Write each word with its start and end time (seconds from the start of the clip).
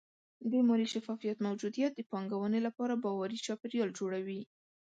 د 0.51 0.53
مالي 0.67 0.87
شفافیت 0.93 1.37
موجودیت 1.47 1.91
د 1.95 2.01
پانګونې 2.11 2.59
لپاره 2.67 2.93
باوري 3.03 3.37
چاپېریال 3.45 3.89
جوړوي. 3.99 4.41